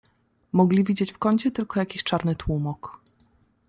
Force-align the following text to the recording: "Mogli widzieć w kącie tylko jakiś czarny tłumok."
"Mogli 0.51 0.83
widzieć 0.83 1.11
w 1.13 1.17
kącie 1.17 1.51
tylko 1.51 1.79
jakiś 1.79 2.03
czarny 2.03 2.35
tłumok." 2.35 3.01